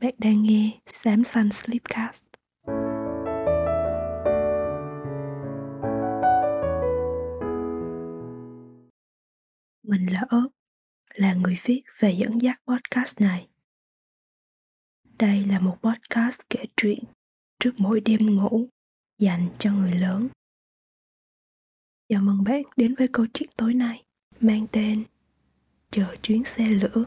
[0.00, 2.24] Bạn đang nghe Xám Sun Sleepcast.
[9.82, 10.48] Mình là ớt,
[11.14, 13.48] là người viết và dẫn dắt podcast này.
[15.18, 17.04] Đây là một podcast kể chuyện
[17.60, 18.68] trước mỗi đêm ngủ
[19.18, 20.28] dành cho người lớn.
[22.08, 24.04] Chào mừng bạn đến với câu chuyện tối nay
[24.40, 25.04] mang tên
[25.90, 27.04] Chờ chuyến xe lửa.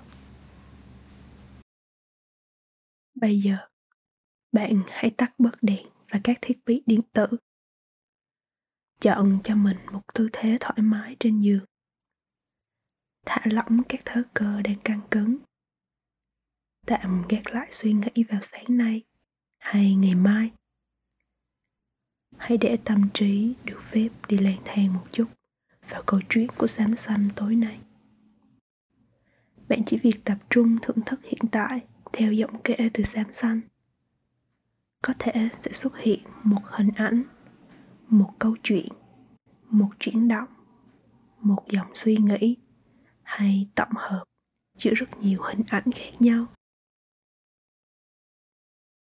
[3.21, 3.57] Bây giờ,
[4.51, 7.27] bạn hãy tắt bớt đèn và các thiết bị điện tử.
[9.01, 11.65] Chọn cho mình một tư thế thoải mái trên giường.
[13.25, 15.37] Thả lỏng các thớ cơ đang căng cứng.
[16.85, 19.03] Tạm gác lại suy nghĩ vào sáng nay
[19.57, 20.51] hay ngày mai.
[22.37, 25.27] Hãy để tâm trí được phép đi lang thang một chút
[25.89, 27.79] vào câu chuyện của xám xanh tối nay.
[29.67, 33.61] Bạn chỉ việc tập trung thưởng thức hiện tại theo giọng kể từ xám xanh
[35.01, 37.23] có thể sẽ xuất hiện một hình ảnh,
[38.07, 38.87] một câu chuyện,
[39.65, 40.47] một chuyển động,
[41.41, 42.57] một dòng suy nghĩ
[43.23, 44.23] hay tổng hợp
[44.77, 46.45] chứa rất nhiều hình ảnh khác nhau.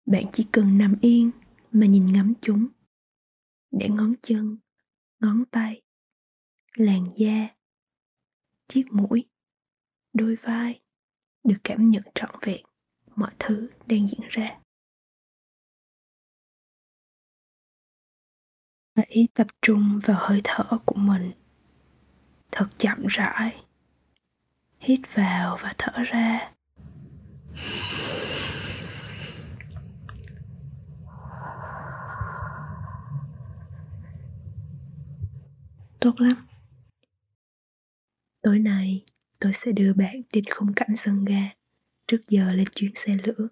[0.06, 1.30] Bạn chỉ cần nằm yên
[1.72, 2.68] mà nhìn ngắm chúng,
[3.70, 4.58] để ngón chân,
[5.20, 5.82] ngón tay,
[6.74, 7.48] làn da,
[8.68, 9.24] chiếc mũi,
[10.12, 10.80] đôi vai
[11.44, 12.64] được cảm nhận trọn vẹn
[13.16, 14.58] mọi thứ đang diễn ra.
[18.96, 21.32] Hãy tập trung vào hơi thở của mình.
[22.52, 23.64] Thật chậm rãi.
[24.78, 26.52] Hít vào và thở ra.
[36.00, 36.46] Tốt lắm.
[38.42, 39.04] Tối nay
[39.40, 41.61] tôi sẽ đưa bạn đến khung cảnh sân ga
[42.12, 43.48] trước giờ lên chuyến xe lửa.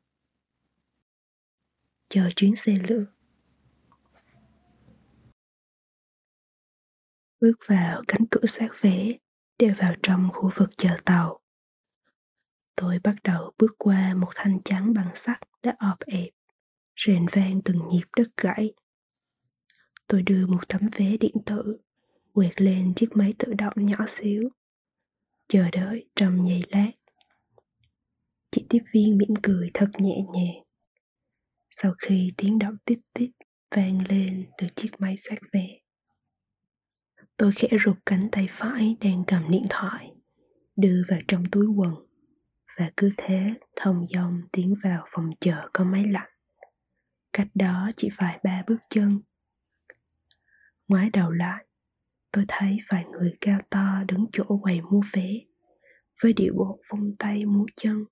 [2.09, 3.05] Chờ chuyến xe lửa.
[7.41, 9.13] Bước vào cánh cửa soát vé
[9.59, 11.41] để vào trong khu vực chờ tàu.
[12.77, 16.31] Tôi bắt đầu bước qua một thanh chắn bằng sắt đã ọp ẹp
[16.97, 18.75] rền vang từng nhịp đất gãy.
[20.07, 21.79] Tôi đưa một tấm vé điện tử,
[22.33, 24.49] quẹt lên chiếc máy tự động nhỏ xíu.
[25.49, 27.00] Chờ đợi trong giây lát
[28.51, 30.65] Chị tiếp viên mỉm cười thật nhẹ nhàng.
[31.71, 33.31] Sau khi tiếng động tít tít
[33.77, 35.67] vang lên từ chiếc máy xác vé.
[37.37, 40.11] Tôi khẽ rụt cánh tay phải đang cầm điện thoại,
[40.77, 41.95] đưa vào trong túi quần
[42.79, 46.31] và cứ thế thông dong tiến vào phòng chờ có máy lạnh.
[47.33, 49.21] Cách đó chỉ vài ba bước chân.
[50.89, 51.67] Ngoái đầu lại,
[52.33, 55.29] tôi thấy vài người cao to đứng chỗ quầy mua vé
[56.23, 58.05] với điệu bộ vung tay múa chân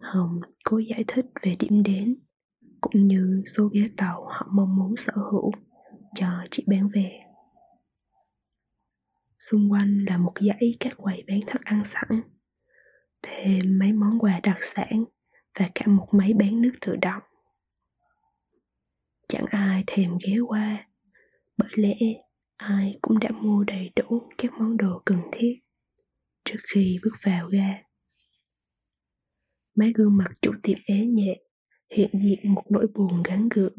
[0.00, 2.18] Hồng cố giải thích về điểm đến
[2.80, 5.50] cũng như số ghế tàu họ mong muốn sở hữu
[6.14, 7.20] cho chị bán về
[9.38, 12.22] Xung quanh là một dãy các quầy bán thức ăn sẵn,
[13.22, 15.04] thêm mấy món quà đặc sản
[15.58, 17.22] và cả một máy bán nước tự động.
[19.28, 20.88] Chẳng ai thèm ghé qua,
[21.56, 21.96] bởi lẽ
[22.56, 25.54] ai cũng đã mua đầy đủ các món đồ cần thiết
[26.44, 27.85] trước khi bước vào ga
[29.76, 31.40] mấy gương mặt chủ tiệm ế nhẹ,
[31.90, 33.76] hiện diện một nỗi buồn gắn gượng.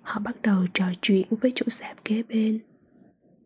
[0.00, 2.60] Họ bắt đầu trò chuyện với chủ sạp kế bên.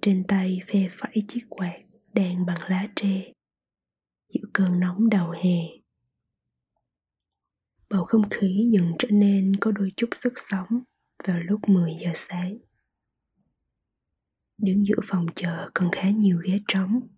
[0.00, 1.78] Trên tay phe phẩy chiếc quạt
[2.12, 3.32] đèn bằng lá tre.
[4.28, 5.82] Giữa cơn nóng đầu hè,
[7.90, 10.82] bầu không khí dần trở nên có đôi chút sức sống
[11.26, 12.58] vào lúc 10 giờ sáng.
[14.58, 17.08] Đứng giữa phòng chờ còn khá nhiều ghế trống.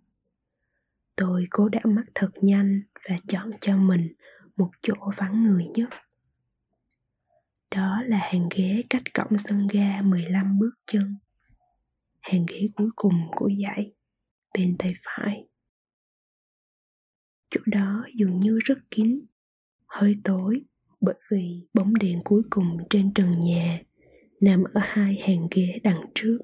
[1.16, 4.12] Tôi cố đã mắt thật nhanh và chọn cho mình
[4.56, 5.88] một chỗ vắng người nhất.
[7.70, 11.18] Đó là hàng ghế cách cổng sân ga 15 bước chân.
[12.20, 13.92] Hàng ghế cuối cùng của dãy,
[14.54, 15.48] bên tay phải.
[17.50, 19.20] Chỗ đó dường như rất kín,
[19.86, 20.64] hơi tối
[21.00, 23.82] bởi vì bóng đèn cuối cùng trên trần nhà
[24.40, 26.38] nằm ở hai hàng ghế đằng trước.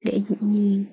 [0.00, 0.84] Lẽ dĩ nhiên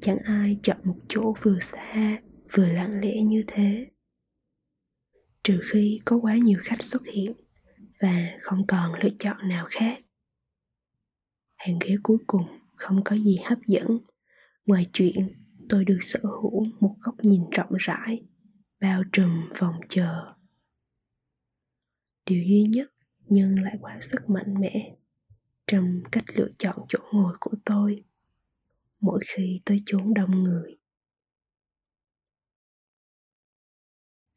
[0.00, 2.20] chẳng ai chọn một chỗ vừa xa
[2.56, 3.90] vừa lặng lẽ như thế.
[5.44, 7.32] Trừ khi có quá nhiều khách xuất hiện
[8.00, 10.00] và không còn lựa chọn nào khác.
[11.56, 13.98] Hàng ghế cuối cùng không có gì hấp dẫn.
[14.66, 15.32] Ngoài chuyện,
[15.68, 18.22] tôi được sở hữu một góc nhìn rộng rãi,
[18.80, 20.34] bao trùm phòng chờ.
[22.26, 22.92] Điều duy nhất
[23.28, 24.96] nhưng lại quá sức mạnh mẽ
[25.66, 28.04] trong cách lựa chọn chỗ ngồi của tôi.
[29.00, 30.76] Mỗi khi tôi chốn đông người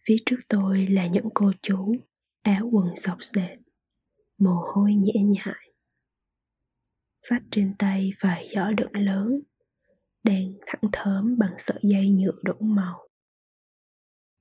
[0.10, 1.96] Phía trước tôi là những cô chú,
[2.42, 3.60] áo quần sọc sệt,
[4.38, 5.74] mồ hôi nhễ nhại.
[7.22, 9.42] Sách trên tay vài giỏ đựng lớn,
[10.24, 13.10] đang thẳng thớm bằng sợi dây nhựa đủ màu.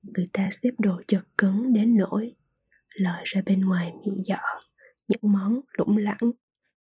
[0.01, 2.35] Người ta xếp đồ chật cứng đến nỗi
[2.95, 4.61] lòi ra bên ngoài miệng giỏ
[5.07, 6.31] những món lủng lẳng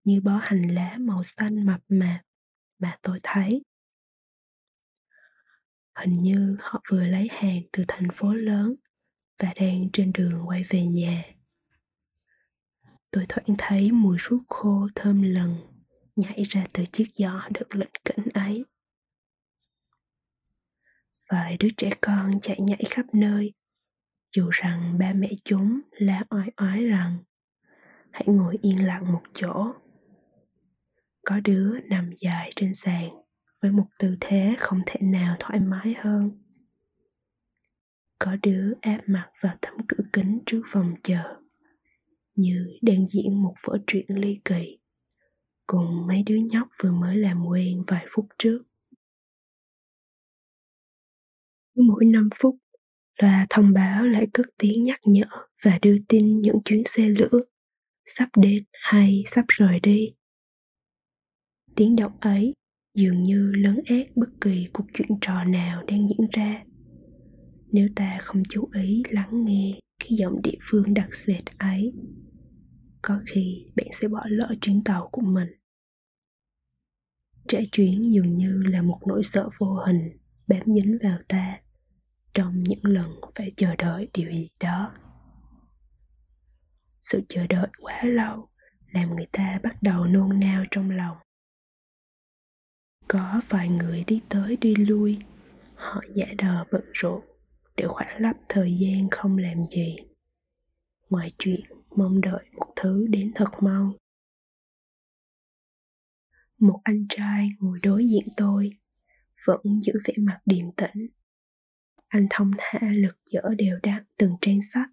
[0.04, 2.20] như bó hành lá màu xanh mập mạp
[2.78, 3.62] mà tôi thấy.
[5.96, 8.74] Hình như họ vừa lấy hàng từ thành phố lớn
[9.38, 11.24] và đang trên đường quay về nhà.
[13.10, 15.56] Tôi thoảng thấy mùi ruốc khô thơm lừng
[16.16, 18.64] nhảy ra từ chiếc giỏ được lệnh kỉnh ấy.
[21.30, 23.52] Vài đứa trẻ con chạy nhảy khắp nơi,
[24.36, 27.18] dù rằng ba mẹ chúng la oai oái rằng
[28.10, 29.72] hãy ngồi yên lặng một chỗ.
[31.24, 33.25] Có đứa nằm dài trên sàn
[33.62, 36.30] với một tư thế không thể nào thoải mái hơn.
[38.18, 41.36] Có đứa áp mặt vào tấm cửa kính trước phòng chờ,
[42.34, 44.78] như đang diễn một vở truyện ly kỳ,
[45.66, 48.62] cùng mấy đứa nhóc vừa mới làm quen vài phút trước.
[51.74, 52.56] Mỗi 5 phút,
[53.22, 55.26] loa thông báo lại cất tiếng nhắc nhở
[55.62, 57.40] và đưa tin những chuyến xe lửa
[58.04, 60.14] sắp đến hay sắp rời đi.
[61.76, 62.54] Tiếng động ấy
[62.96, 66.64] dường như lớn ác bất kỳ cuộc chuyện trò nào đang diễn ra.
[67.72, 71.92] Nếu ta không chú ý lắng nghe cái giọng địa phương đặc sệt ấy,
[73.02, 75.48] có khi bạn sẽ bỏ lỡ chuyến tàu của mình.
[77.48, 81.60] Trễ chuyến dường như là một nỗi sợ vô hình bám dính vào ta
[82.34, 84.92] trong những lần phải chờ đợi điều gì đó
[87.00, 88.48] sự chờ đợi quá lâu
[88.92, 91.16] làm người ta bắt đầu nôn nao trong lòng
[93.08, 95.18] có vài người đi tới đi lui.
[95.74, 97.24] Họ giả đờ bận rộn
[97.76, 99.96] để khỏa lấp thời gian không làm gì.
[101.10, 101.60] Ngoài chuyện
[101.96, 103.92] mong đợi một thứ đến thật mau.
[106.58, 108.70] Một anh trai ngồi đối diện tôi,
[109.44, 111.06] vẫn giữ vẻ mặt điềm tĩnh.
[112.08, 114.90] Anh thông thả lực dở đều đặn từng trang sách.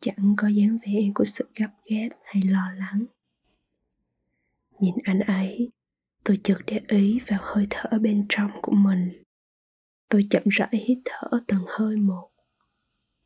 [0.00, 3.04] Chẳng có dáng vẻ của sự gấp gáp hay lo lắng.
[4.80, 5.70] Nhìn anh ấy
[6.24, 9.22] tôi chợt để ý vào hơi thở bên trong của mình.
[10.08, 12.30] Tôi chậm rãi hít thở từng hơi một.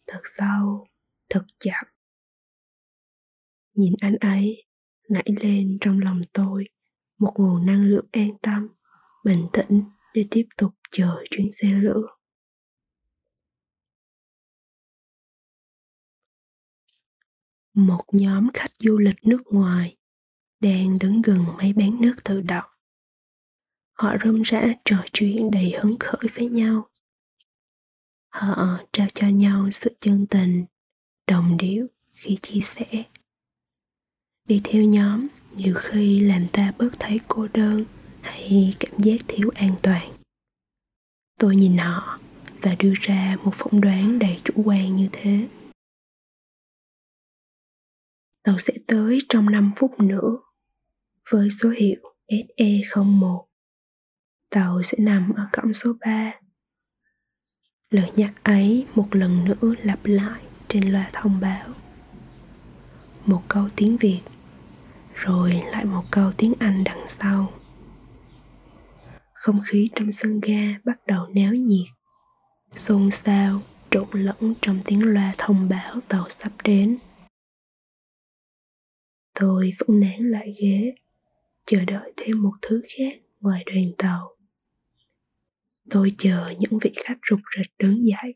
[0.07, 0.87] Thật sâu,
[1.29, 1.85] thật chậm.
[3.75, 4.65] Nhìn anh ấy,
[5.09, 6.69] nảy lên trong lòng tôi
[7.19, 8.69] một nguồn năng lượng an tâm,
[9.25, 9.83] bình tĩnh
[10.15, 12.07] để tiếp tục chờ chuyến xe lửa.
[17.75, 19.97] Một nhóm khách du lịch nước ngoài
[20.61, 22.76] đang đứng gần máy bán nước tự động.
[23.97, 26.89] Họ rôm rã trò chuyện đầy hứng khởi với nhau.
[28.29, 30.65] Họ ờ, trao cho nhau sự chân tình,
[31.27, 33.05] đồng điệu khi chia sẻ.
[34.45, 35.27] Đi theo nhóm
[35.57, 37.85] nhiều khi làm ta bớt thấy cô đơn
[38.21, 40.13] hay cảm giác thiếu an toàn.
[41.39, 42.19] Tôi nhìn họ
[42.63, 45.49] và đưa ra một phỏng đoán đầy chủ quan như thế.
[48.43, 50.37] Tàu sẽ tới trong 5 phút nữa
[51.31, 53.45] với số hiệu SE01.
[54.57, 56.33] Tàu sẽ nằm ở cổng số 3.
[57.91, 61.69] Lời nhắc ấy một lần nữa lặp lại trên loa thông báo.
[63.27, 64.21] Một câu tiếng Việt,
[65.15, 67.53] rồi lại một câu tiếng Anh đằng sau.
[69.33, 71.89] Không khí trong sân ga bắt đầu náo nhiệt,
[72.75, 76.99] xôn xao, trộn lẫn trong tiếng loa thông báo tàu sắp đến.
[79.41, 80.95] Tôi vẫn nán lại ghế,
[81.67, 84.36] chờ đợi thêm một thứ khác ngoài đoàn tàu.
[85.91, 88.35] Tôi chờ những vị khách rục rịch đứng dậy,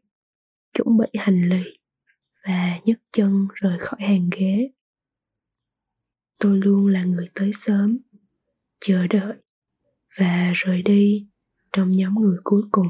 [0.73, 1.63] chuẩn bị hành lý
[2.45, 4.71] và nhấc chân rời khỏi hàng ghế.
[6.39, 7.99] Tôi luôn là người tới sớm,
[8.81, 9.35] chờ đợi
[10.19, 11.29] và rời đi
[11.73, 12.87] trong nhóm người cuối cùng.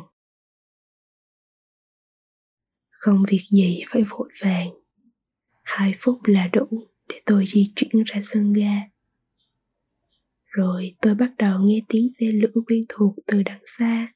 [2.91, 4.69] Không việc gì phải vội vàng,
[5.63, 6.69] hai phút là đủ
[7.09, 8.81] để tôi di chuyển ra sân ga.
[10.45, 14.13] Rồi tôi bắt đầu nghe tiếng xe lửa quen thuộc từ đằng xa.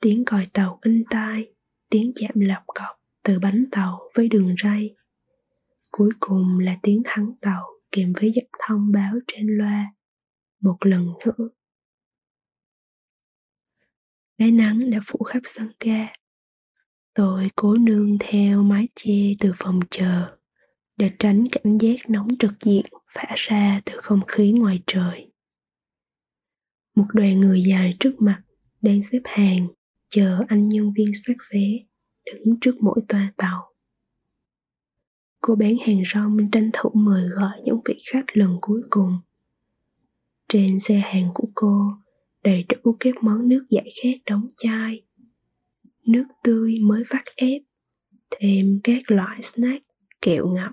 [0.00, 1.52] Tiếng còi tàu in tai,
[1.90, 4.94] tiếng chạm lọc cọc từ bánh tàu với đường ray.
[5.90, 9.94] Cuối cùng là tiếng thắng tàu kèm với giọng thông báo trên loa.
[10.60, 11.48] Một lần nữa.
[14.38, 16.08] Cái nắng đã phủ khắp sân ga.
[17.14, 20.36] Tôi cố nương theo mái che từ phòng chờ
[20.96, 25.32] để tránh cảm giác nóng trực diện phả ra từ không khí ngoài trời.
[26.94, 28.42] Một đoàn người dài trước mặt
[28.80, 29.68] đang xếp hàng
[30.10, 31.66] chờ anh nhân viên soát vé
[32.24, 33.74] đứng trước mỗi toa tàu.
[35.40, 39.18] Cô bán hàng rong tranh thủ mời gọi những vị khách lần cuối cùng.
[40.48, 41.92] Trên xe hàng của cô
[42.42, 45.02] đầy đủ các món nước giải khát đóng chai,
[46.06, 47.62] nước tươi mới vắt ép,
[48.30, 49.84] thêm các loại snack,
[50.22, 50.72] kẹo ngậm.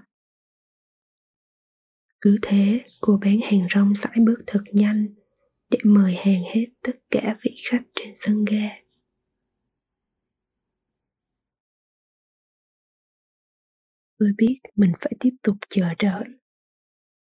[2.21, 5.07] Cứ thế, cô bán hàng rong sải bước thật nhanh
[5.69, 8.86] để mời hàng hết tất cả vị khách trên sân ga.
[14.19, 16.23] Tôi biết mình phải tiếp tục chờ đợi.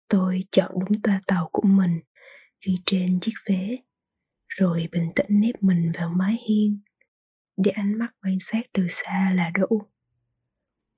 [0.09, 2.01] Tôi chọn đúng toa tàu của mình,
[2.67, 3.77] ghi trên chiếc vé,
[4.49, 6.81] rồi bình tĩnh nép mình vào mái hiên,
[7.57, 9.83] để ánh mắt quan sát từ xa là đủ.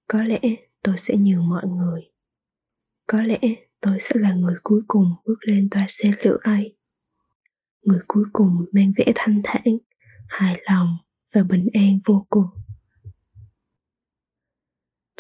[0.09, 0.41] Có lẽ
[0.83, 2.03] tôi sẽ nhường mọi người.
[3.07, 3.39] Có lẽ
[3.81, 6.77] tôi sẽ là người cuối cùng bước lên toa xe lửa ấy.
[7.83, 9.79] Người cuối cùng mang vẻ thanh thản,
[10.29, 10.97] hài lòng
[11.35, 12.47] và bình an vô cùng.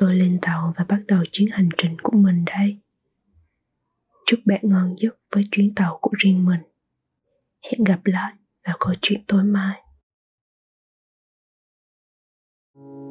[0.00, 2.78] Tôi lên tàu và bắt đầu chuyến hành trình của mình đây.
[4.26, 6.60] Chúc bạn ngon giấc với chuyến tàu của riêng mình.
[7.62, 8.32] Hẹn gặp lại
[8.66, 9.82] vào câu chuyện tối mai.
[12.74, 13.07] thank you